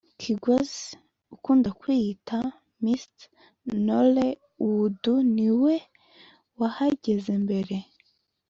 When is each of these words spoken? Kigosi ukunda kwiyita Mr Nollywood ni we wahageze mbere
Kigosi 0.21 0.83
ukunda 1.35 1.69
kwiyita 1.79 2.37
Mr 2.83 3.21
Nollywood 3.85 5.03
ni 5.35 5.49
we 5.61 5.75
wahageze 6.59 7.33
mbere 7.45 7.75